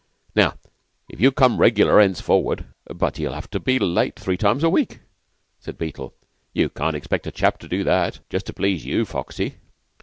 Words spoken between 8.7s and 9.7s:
you, Foxy."